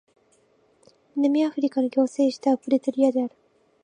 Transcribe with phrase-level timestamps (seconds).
[1.15, 3.35] 南アフリカの行政首都はプレトリアである